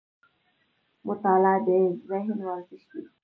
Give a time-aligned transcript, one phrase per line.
[1.07, 1.69] مطالعه د
[2.09, 3.01] ذهن ورزش دی